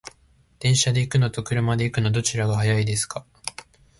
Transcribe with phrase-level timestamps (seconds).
[0.57, 3.23] 電車で行くのと車で行くの、どちらが早いですか？